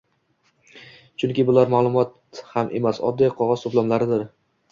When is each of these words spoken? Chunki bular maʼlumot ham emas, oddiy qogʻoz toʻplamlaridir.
Chunki 1.23 1.43
bular 1.49 1.69
maʼlumot 1.73 2.41
ham 2.55 2.73
emas, 2.81 3.01
oddiy 3.11 3.31
qogʻoz 3.43 3.67
toʻplamlaridir. 3.67 4.27